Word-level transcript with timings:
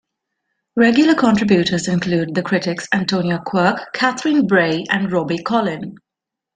Regular 0.75 1.13
contributors 1.13 1.87
include 1.87 2.33
the 2.33 2.41
critics 2.41 2.87
Antonia 2.91 3.39
Quirke, 3.45 3.93
Catherine 3.93 4.47
Bray, 4.47 4.83
and 4.89 5.11
Robbie 5.11 5.43
Collin. 5.43 5.93